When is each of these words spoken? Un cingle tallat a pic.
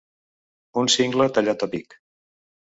Un 0.83 0.89
cingle 0.95 1.29
tallat 1.37 1.69
a 1.69 1.71
pic. 1.77 1.97